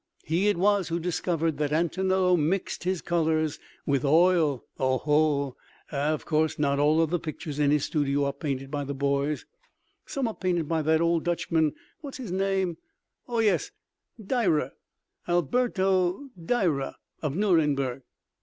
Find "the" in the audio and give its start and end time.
7.11-7.19, 8.83-8.95